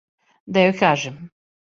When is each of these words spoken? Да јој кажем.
Да 0.55 0.63
јој 0.63 0.73
кажем. 0.79 1.19